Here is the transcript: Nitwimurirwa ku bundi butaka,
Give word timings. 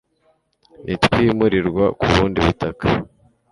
Nitwimurirwa 0.85 1.85
ku 1.99 2.05
bundi 2.13 2.39
butaka, 2.45 2.85